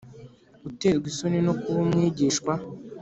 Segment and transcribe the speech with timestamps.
[0.69, 2.53] Uterwa isoni no kuba umwigishwa